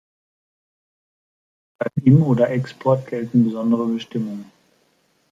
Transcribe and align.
Beim 1.77 1.91
Im- 2.05 2.23
oder 2.23 2.49
Export 2.49 3.05
gelten 3.05 3.43
besondere 3.43 3.85
Bestimmungen. 3.85 4.51